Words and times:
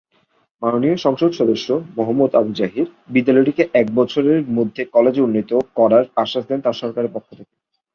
মাননীয় 0.61 0.97
সংসদ 0.97 1.31
সদস্য 1.31 1.67
এডভোকেট 1.71 1.95
মোহাম্মদ 1.97 2.31
আবু 2.35 2.51
জাহির 2.59 2.87
বিদ্যালয়টিকে 3.09 3.63
এক 3.73 3.87
বছরের 3.95 4.39
মধ্যে 4.57 4.81
কলেজে 4.93 5.21
উন্নীত 5.21 5.51
করার 5.75 6.05
আশ্বাস 6.15 6.43
দেন 6.47 6.59
তার 6.61 6.79
সরকারের 6.81 7.13
পক্ষ 7.13 7.29
থেকে। 7.31 7.53